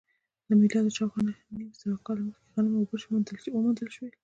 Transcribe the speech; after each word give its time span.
له 0.47 0.53
میلاده 0.59 0.91
شاوخوا 0.97 1.21
نهه 1.27 1.41
نیم 1.57 1.71
سوه 1.81 1.95
کاله 2.05 2.21
مخکې 2.27 2.47
غنم 2.53 2.73
او 2.75 2.83
اوربشې 2.83 3.07
وموندل 3.55 3.87
شول 3.95 4.11